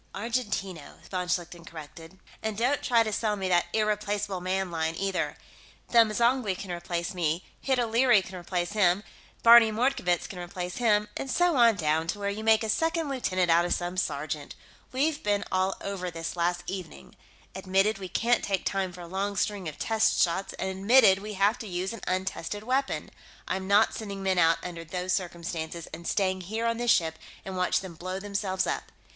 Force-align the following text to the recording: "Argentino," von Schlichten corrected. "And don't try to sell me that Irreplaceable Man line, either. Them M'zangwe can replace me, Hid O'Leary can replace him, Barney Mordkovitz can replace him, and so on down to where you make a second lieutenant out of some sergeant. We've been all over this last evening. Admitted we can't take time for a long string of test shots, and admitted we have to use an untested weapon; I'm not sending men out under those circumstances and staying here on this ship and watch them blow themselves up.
"Argentino," 0.15 0.97
von 1.11 1.27
Schlichten 1.27 1.63
corrected. 1.63 2.17
"And 2.41 2.57
don't 2.57 2.81
try 2.81 3.03
to 3.03 3.13
sell 3.13 3.35
me 3.35 3.47
that 3.49 3.67
Irreplaceable 3.71 4.41
Man 4.41 4.71
line, 4.71 4.95
either. 4.95 5.37
Them 5.89 6.09
M'zangwe 6.09 6.57
can 6.57 6.71
replace 6.71 7.13
me, 7.13 7.45
Hid 7.59 7.79
O'Leary 7.79 8.23
can 8.23 8.35
replace 8.35 8.71
him, 8.71 9.03
Barney 9.43 9.71
Mordkovitz 9.71 10.27
can 10.27 10.39
replace 10.39 10.77
him, 10.77 11.07
and 11.15 11.29
so 11.29 11.55
on 11.55 11.75
down 11.75 12.07
to 12.07 12.17
where 12.17 12.31
you 12.31 12.43
make 12.43 12.63
a 12.63 12.69
second 12.69 13.09
lieutenant 13.09 13.51
out 13.51 13.63
of 13.63 13.75
some 13.75 13.95
sergeant. 13.95 14.55
We've 14.91 15.21
been 15.21 15.43
all 15.51 15.75
over 15.81 16.09
this 16.09 16.35
last 16.35 16.63
evening. 16.65 17.13
Admitted 17.53 17.99
we 17.99 18.09
can't 18.09 18.43
take 18.43 18.65
time 18.65 18.91
for 18.91 19.01
a 19.01 19.07
long 19.07 19.35
string 19.35 19.69
of 19.69 19.77
test 19.77 20.19
shots, 20.19 20.53
and 20.53 20.67
admitted 20.67 21.19
we 21.19 21.33
have 21.33 21.59
to 21.59 21.67
use 21.67 21.93
an 21.93 22.01
untested 22.07 22.63
weapon; 22.63 23.11
I'm 23.47 23.67
not 23.67 23.93
sending 23.93 24.23
men 24.23 24.39
out 24.39 24.57
under 24.63 24.83
those 24.83 25.13
circumstances 25.13 25.85
and 25.93 26.07
staying 26.07 26.41
here 26.41 26.65
on 26.65 26.77
this 26.77 26.89
ship 26.89 27.19
and 27.45 27.55
watch 27.55 27.81
them 27.81 27.93
blow 27.93 28.19
themselves 28.19 28.65
up. 28.65 28.91